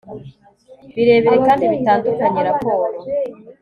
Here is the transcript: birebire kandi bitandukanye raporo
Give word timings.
birebire 0.95 1.37
kandi 1.47 1.63
bitandukanye 1.73 2.39
raporo 2.47 2.85